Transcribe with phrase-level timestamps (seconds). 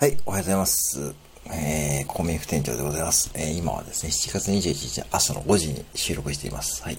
[0.00, 1.14] はい、おはようございます。
[1.52, 3.30] えー、公民副店長でございます。
[3.34, 6.82] えー、今はですね、7月21日朝の5時に収録しています。
[6.82, 6.96] はい。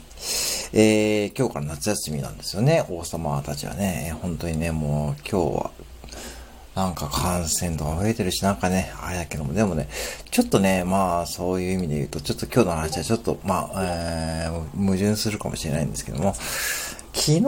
[0.71, 4.15] えー、今日から夏休みなんですよね、王様たちはね。
[4.21, 5.71] 本当にね、もう今日は、
[6.75, 9.89] なんか感染度が増えてるし、なんかね、あれだけども、でもね、
[10.29, 16.36] ちょっとね、まあ、そういう意味で言うと、ちょっと今日の話はちょっと、まあ、えー、矛盾するかもしれないんですけども、
[17.15, 17.41] 昨日、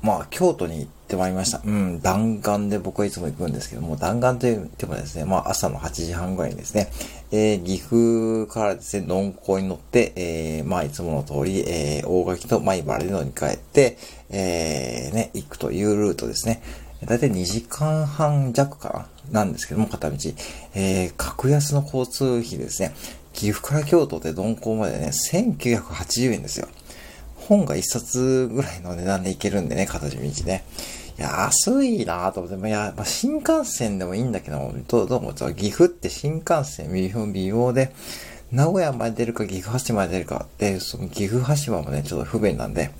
[0.00, 1.60] まあ、京都に行ってまいりました。
[1.64, 6.90] うん、弾丸で僕はいつも行くんですけども、弾丸と言ってもですね、まあ、朝の8時半ぐらいにですね、
[7.32, 13.98] えー、岐阜からですね、鈍行に乗って、えー、まあ、いつもの通り、えー、大垣と米原で乗り換えて、
[14.30, 16.62] えー、ね、行くというルートですね。
[17.04, 20.16] だいたい2時間半弱かななんですけども、片道。
[20.74, 22.94] えー、格安の交通費ですね。
[23.32, 26.68] 岐阜から京都で鈍行までね、1980円ですよ。
[27.36, 30.64] 本が一冊ぐらいの値段でいけるんでね、片道ね。
[31.20, 37.92] 安いなぁと思って、まあ、や、まあ、新幹線でもいいんだけど、どう、どうも、岐阜って新幹線微妙、微妙で、
[38.50, 42.90] 名古屋まで出るか岐阜羽島まで出るかで、その岐阜羽島もね、ちょっと不便なんで、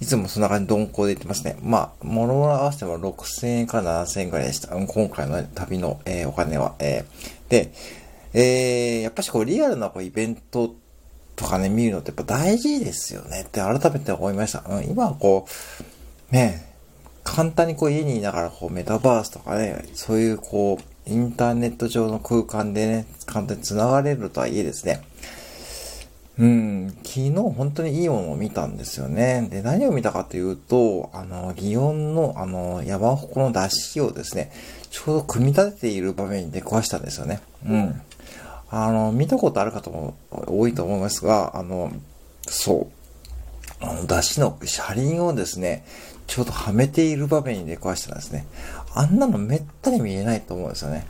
[0.00, 1.56] いつもそんな感じで鈍行で行ってますね。
[1.62, 4.74] まあ、物を合わせても6000円から7000円くらいでした。
[4.74, 6.74] 今回の、旅の、えー、お金は。
[6.80, 7.72] えー、で、
[8.34, 10.74] えー、やっぱしこう、リアルなこうイベント
[11.36, 14.64] とかね、見るのってやっぱ大事ですよねって改めて思いました。
[14.68, 15.46] うん、今はこ
[16.30, 16.71] う、ね、
[17.24, 25.02] 簡単にこう家にいながらこうメタバースとかね、そういうこう、インターネット上の空間でね、簡単に繋がれるとはいえですね、
[26.38, 29.48] うん、昨日本当にいいものを見たんですよね。
[29.50, 34.50] で、何を見たかというと、あの、祇園の、あの、山鉾の出しをですね、
[34.90, 37.40] ちょうど組み立てている場面に出くわしたんですよね。
[37.68, 38.00] うん。
[38.70, 41.92] あの、見たことある方も多いと思いますが、あの、
[42.46, 43.01] そう。
[43.82, 45.84] あの、出汁の車輪をですね、
[46.26, 48.46] ちょうどはめている場面に出くわしたんですね。
[48.94, 51.06] あんなのめったに見えないと思うんですよね。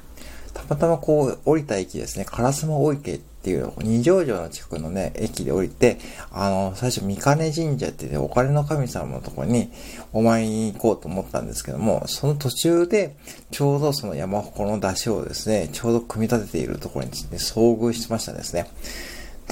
[0.55, 5.99] たまたまこう、降りた駅ですね、烏丸池っていう、二条城の近くのね、駅で降りて、
[6.31, 9.71] あの、最初、三金神社ってね、お金の神様のところに
[10.13, 13.17] お参りに行こうと思ったんですけども、その途中で、
[13.51, 18.69] ちょうどその山鉾の出汁をですね、ちょうど組み立てているところに、ね、遭遇しましたですね。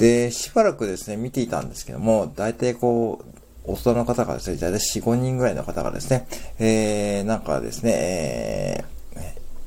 [0.01, 8.83] で、しばらくですね、見ていたんですけども、大体こう、大人の方がですね、大体4、5人ぐらいの方がですね、えー、なんかですね、え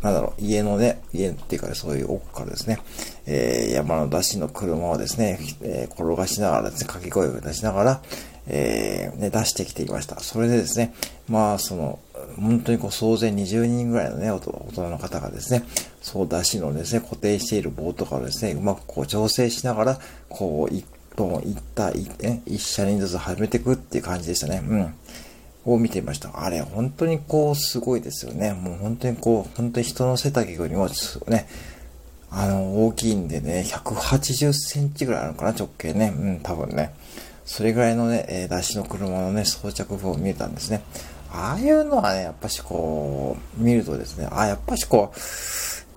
[0.02, 2.80] ー、なんだろう、家のね、家っていうか、ね、そういう奥からですね、
[3.26, 8.02] えー、山の出しの車をですね、えー、転がしながらですね、掛け声を出しながら、
[8.48, 10.18] えー、ね、出してきていました。
[10.18, 10.94] それでですね、
[11.28, 12.00] まあ、その、
[12.40, 15.64] 本当にこう、総勢20人ぐらいのね、大人の方がですね、
[16.02, 20.84] そう出しのですね、固定している棒とかをですね、うまくこう調整しながら、こう、一
[21.16, 24.62] 本、一体、ね、一車人ずつ始めていくっていう感じでしたね。
[24.66, 24.94] うん。
[25.66, 26.44] を見ていました。
[26.44, 28.52] あれ、本当にこう、すごいですよね。
[28.52, 30.88] もう本当にこう、本当に人の背丈よりも、
[31.28, 31.46] ね、
[32.30, 36.12] あの、大きいんでね、180センチぐらいあるのかな、直径ね。
[36.14, 36.92] うん、多分ね。
[37.46, 40.82] それぐらいのね、えー、出しの車のね、装着部を見えたんですね。
[41.34, 45.18] ああいうのはね、やっぱしこう、見るとですね、あやっぱしこう、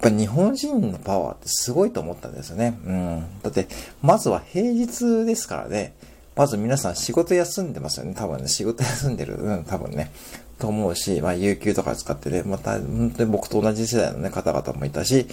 [0.04, 2.80] やっぱ日本人のパワーってすごいと思ったんですよね。
[2.86, 3.26] うん。
[3.44, 3.68] だって、
[4.02, 5.94] まずは平日ですからね、
[6.36, 8.14] まず皆さん仕事休んでますよね。
[8.16, 9.36] 多分ね、仕事休んでる。
[9.36, 10.12] うん、多分ね。
[10.60, 15.28] と思うし、まあ、有給とか使ってね、また、本当に僕と同じ世代のね、方々もいたし、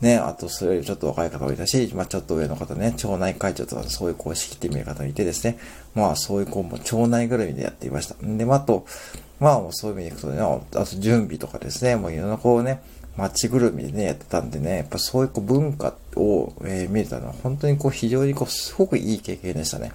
[0.00, 5.58] ね、あと、それよりちょっと若い方もいたし、まあ、ちょっと上の方ね、町内会長とかそういうこう仕切ってみる方もいてですね、
[5.94, 8.14] まあ、そういうこう、も町内ぐるみでやっていました。
[8.20, 8.86] で、まあ、あと、
[9.40, 12.82] まあ、そういう意味でいくとね、あと準備とかですね、もういろんなこうね、
[13.16, 19.92] 街ぐるみでね、やってたんでね、やっぱそういうこう文化を、えー、見れたのは本当にこう非常にこうすごくいい経験でしたね。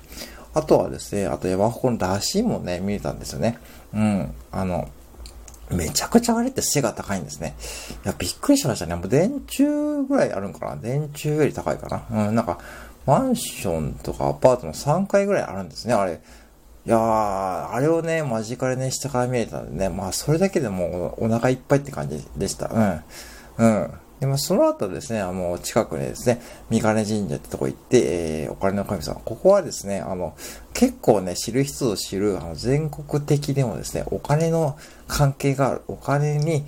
[0.54, 3.58] あとはですね、あと山鉾の出汁もね、見れたんですよね。
[3.94, 4.34] うん。
[4.52, 4.90] あの、
[5.70, 7.56] めちゃくちゃあれって背が高いんですね。
[8.04, 8.96] いや、びっくりしましたね。
[8.96, 10.76] もう電柱ぐらいあるんかな？
[10.76, 12.28] 電柱より高いかな？
[12.28, 12.60] うん、なんか、
[13.06, 16.20] マンションとかアパートの3階ぐらいあるんですね、あれ。
[16.86, 23.02] いやー、あれをね、間近でね、下から見えたんでね、まあ、それだけでもお腹いっぱいって感じでした。
[23.58, 23.66] うん。
[23.66, 23.92] うん。
[24.22, 26.40] で、まあ、その後ですね、あの、近くにですね、
[26.70, 29.20] 三金神社ってとこ行って、えー、お金の神様。
[29.26, 30.36] ここはですね、あの、
[30.74, 34.78] 結構ね、知る人ぞ知る、あの、全国的でもですね、お金の
[35.08, 35.82] 関係がある。
[35.88, 36.64] お金に、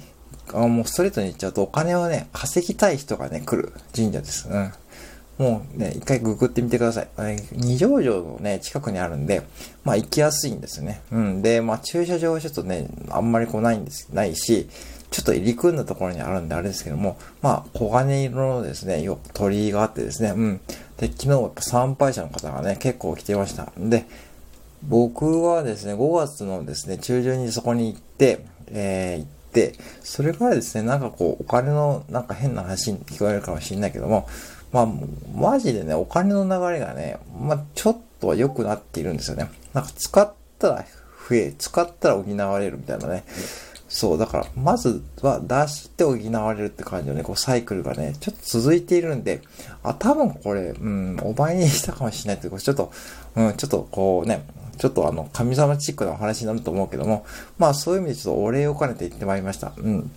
[0.51, 4.49] あもうストレートに言っちゃうと、お金をね、稼ぎたい人がね、来る神社です。
[4.49, 4.73] うん。
[5.37, 7.07] もうね、一回ググってみてください。
[7.51, 9.43] 二条城のね、近くにあるんで、
[9.83, 11.01] まあ行きやすいんですよね。
[11.11, 11.41] うん。
[11.43, 14.69] で、まあ駐車場はちょっとね、あんまりこうないんです、ないし、
[15.13, 20.61] ちょっと入り組んだところにあるんであれですけども、まあ、黄金色のですね、よ鳥居があってですね、うん。
[20.97, 23.71] で、昨日やっぱ参拝者の方がね、結構来てました。
[23.79, 24.05] んで、
[24.81, 34.27] 僕はですね、5月のですね、中旬にそこに行って、えー、行っで、それからですね、なんかこう、お金のなんか変な話に聞こえるかもしれないけども、
[34.71, 34.87] まあ、
[35.33, 39.49] マジでね、お金の流れがね、まあ、ちょっとは良くなっているんですよね。
[39.73, 40.85] なんか使ったら
[41.29, 43.23] 増え、使ったら補われるみたいなね。
[43.93, 49.43] そう、だから、まずは出して補われるって感じのね、こうサイクルがね、ちょっと続いているんで、
[49.83, 52.91] あ、多分これ、うん、お前にしたかもしれないというか、ちょっと、
[53.35, 54.47] うん、ちょっとこうね、
[54.79, 57.23] ちょっとあの、神様チックなお話になると思うけども、
[57.59, 59.73] まあそういう意味でちょっとお礼を兼ねて言ってまいりました。
[59.77, 60.11] うん。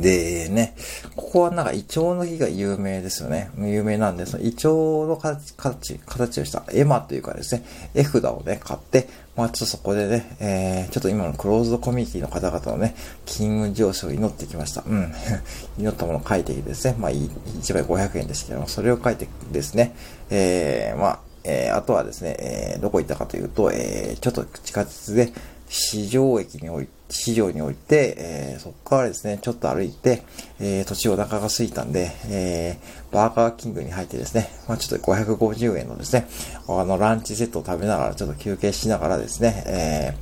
[0.00, 0.74] でね、
[1.16, 3.50] ここはなんかイチョウの木が有名ですよね。
[3.58, 12.94] 有名なんで、そのイチョウの形、形、形をした絵馬というかですね、絵札をね、買って、まあちょっとそこでね、えー、ちょっと今のクローズドコミュニティの方々のね、
[13.26, 14.84] 金運上昇を祈ってきました。
[14.86, 15.12] うん。
[15.78, 19.94] 祈ったものを書いてですね、まあ1枚500円ですけども、それを書いてですね、
[20.30, 25.32] えー、まあ、えー、あとはですね、えー、どこ行ったかというと、えー、ちょっと地下鉄で、
[25.68, 30.22] 市場駅に降り、市場に降りて、えー、そこからですね、ちょっと歩いて、
[30.60, 36.26] えー、途中お腹が空いたんで、えー、バーガーキングに入ってですね、まあちょっと550円のですね、
[36.66, 40.16] あの、ランチセットを食べながら、ちょっと休憩しながらですね、え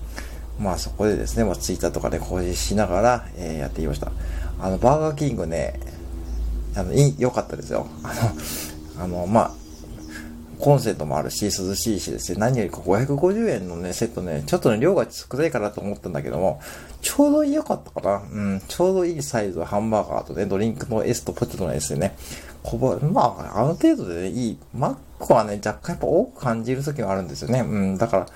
[0.59, 4.11] ー、まあそこでですね、まあツイッターとかで更新しながら、えー、やっていました。
[4.59, 5.79] あの、バーガーキングね、
[6.75, 7.87] あの、いい、良かったですよ。
[8.03, 8.13] あ
[8.99, 9.55] の、あの、まあ、
[10.61, 16.61] コンセントもあるし、涼しいしですね、何よりか550円のね、セットね、ちょっとね、量が少ないかなと思ったんだけども、
[17.01, 18.23] ちょうど良かったかな。
[18.31, 22.17] うん、ちょうどいいサイズはハンバーガーとね、ドリンクの S とポテトの S でね、
[22.63, 24.59] こぼ、まあ、あの程度でね、いい。
[24.75, 27.61] マックはね、若干やっぱ多く感じる時もあるんですよね。
[27.61, 28.27] うん、だから、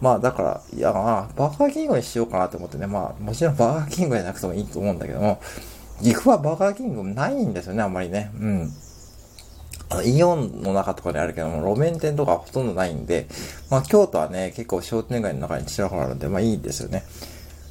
[0.00, 5.40] まあだから、いや、バーガーキングにしようかなと思ってね、まあ、もちろんバーガーキングじゃなくてもいいと思うんだけども、
[6.02, 8.30] 岐阜はバーガーキングないんですよね、あんまりね。
[8.40, 8.72] うん。
[9.90, 13.26] あの、イオンの中とかであるけども、路面店とかほとんどないんで、
[13.70, 17.04] まあ、京都はね、結構商店街の中にちらほらあるんで、まあいいんですよね。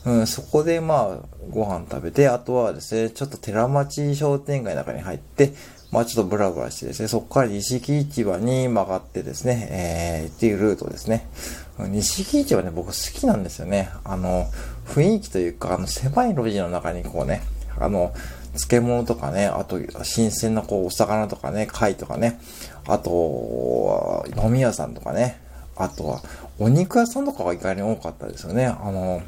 [0.06, 5.54] うん、そこでまあ、ご飯食べて、あとはですね、ちょっと寺町商店街の中に入って、
[5.92, 11.28] まあちょっとブラブラしてですね、そこから錦市場に曲がってですね、えー、っていうルートですね。
[11.80, 13.90] 錦市場ね、僕好きなんですよね。
[14.04, 14.46] あの、
[14.88, 17.42] 雰囲気というか、あの、狭い路地の中にこうね、
[17.80, 18.14] あの、
[18.54, 22.40] 漬物とかね、あと、新鮮なこう、お魚とかね、貝とかね、
[22.88, 25.40] あと、飲み屋さんとかね、
[25.76, 26.22] あとは、
[26.60, 28.66] お肉屋さんとかが意外に多かったですよね。
[28.66, 29.22] あの、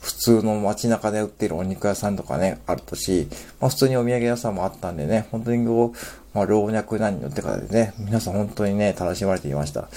[0.00, 3.28] 普通の街中で売ってるお肉屋さんとかね、あるとし、
[3.60, 5.98] まあ普通にお土産屋さんもあったんでね、本当にこう、
[6.32, 9.88] まあ老若男女って方でね、皆さん本当にね、楽しまれていました。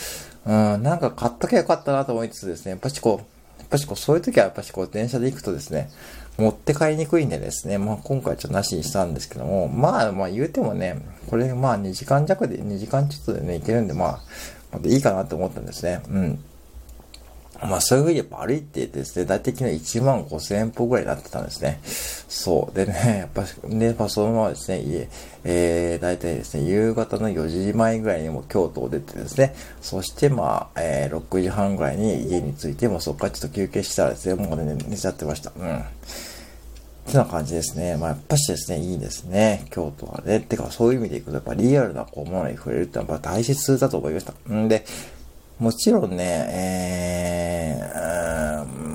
[0.45, 5.89] うん、なんか買っときゃよかったなと思いつつですね、やっぱしこう、やっぱしこう、そういう時はやっぱしこう、電車で行くとですね、
[6.37, 14.19] 持って帰りにくいんでですね、まあ今回ちょっとなしにしたんですけども、まあまあ言うてもね、これまあ2時間弱で、2時間ちょっとでね、いけるんで、まあ、
[14.71, 16.01] まあ、いいかなと思ったんですね。
[16.09, 16.43] うん。
[17.63, 21.79] まあそういうふうにやっぱ歩いてですね、大体昨日1万5千歩ぐらいになってたんですね。
[21.83, 22.75] そう。
[22.75, 25.09] でね、やっぱ、ね、やっぱそのままですね、家、
[25.43, 35.51] えー、大体ですね、夕方の4時前ぐらいにも京都を出てですね、そしてまあ、えー、6時半ぐらいに家に着いて、もそこからちょっと休憩したらですね、もうね、寝ちゃってました。
[35.55, 35.77] うん。
[35.77, 35.83] っ
[37.11, 37.97] てな感じですね。
[37.97, 39.65] まあ、やっぱしですね、いいですね。
[39.71, 40.39] 京都はね。
[40.39, 44.33] てか、そういう意味でいくと、やっぱリアルなこうものに触れるってのはやっぱ大切だと思いました。
[44.53, 44.85] んで、
[45.59, 46.17] もちろんね、
[46.49, 47.40] えー、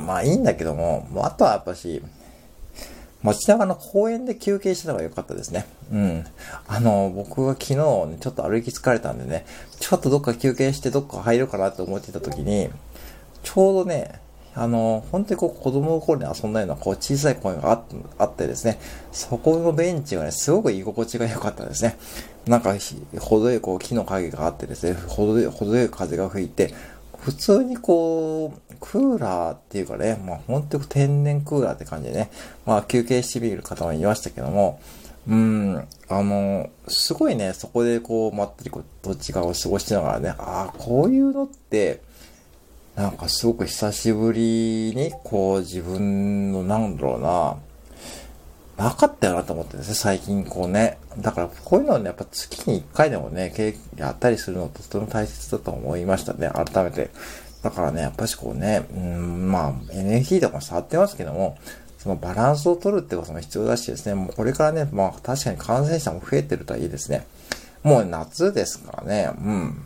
[0.06, 2.02] まあいいんだけども、もあとはやっぱし、
[3.22, 5.66] 街中の公園で休憩した方が良かったですね。
[5.92, 6.24] うん。
[6.68, 9.44] あの、僕は昨日、ね、ちょっと歩き疲れたんでね、
[9.80, 12.68] ちょっとどっか休憩してどっか入るかなと思ってた時に、
[13.42, 14.20] ちょうどね、
[14.54, 17.84] あの、本当にこう子供の頃に遊んだようなこう小さい公園が
[18.18, 18.78] あってですね、
[19.12, 21.98] そこのベンチがね、すごく居心地が良かったですね。
[22.46, 22.74] なんか、
[23.20, 26.72] 程よいこう木の影があってですね、程よい、程よい風が吹いて、
[27.20, 32.30] 普通にこう、クーラーっていうかね、まあ本当に天然クーラーって感じでね、
[32.64, 34.80] まあ休憩してみる方もいましたけども、
[35.28, 42.00] うん、あの、すごいね、そこでこう、まったりこう、どっちかを過ごしながらね、ああ、こういうのって、
[42.94, 47.56] なんかすごく久しぶりに、こう自分の、なんだろうな、
[48.76, 50.98] なかったよなと思ってですね、最近こうね。
[51.18, 53.52] だからこういうのはね、やっぱ月に1回でもね、
[53.96, 57.10] やったりするのとても大切だと思いましたね、改めて。
[57.62, 61.58] だからね、やっぱしこうね、うん、まあ、NFT とかも触ってますけども、
[61.98, 67.26] そのバランスを取るってことも必要だしですね、もうこれからね、まあ確かに感染者も増えてるとはいいですね。
[67.82, 69.82] もう夏ですからね、うん。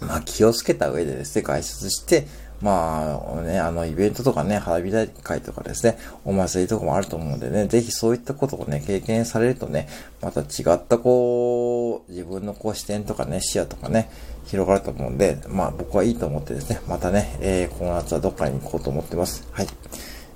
[0.00, 2.26] まあ気をつけた上でですね、外出して、
[2.60, 9.88] まあね、あの、イベントとかね、花火大会とかですね、お祭りとかもあると思うんでね、ぜひそういったことをね、経験されるとね、
[10.20, 14.10] また違ったこう、自分のこう視点とかね、視野とかね、
[14.46, 19.46] 広がると思うんで、まあ僕はいいと思ってですね、またね、えー、この夏はどっかに行こうと思ってます。
[19.52, 19.66] はい。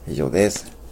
[0.09, 0.84] 以上です。